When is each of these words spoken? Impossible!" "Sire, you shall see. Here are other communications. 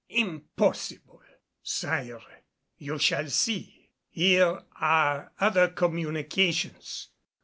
Impossible!" 0.09 1.21
"Sire, 1.61 2.21
you 2.79 2.97
shall 2.97 3.29
see. 3.29 3.91
Here 4.09 4.63
are 4.77 5.31
other 5.39 5.67
communications. 5.67 7.09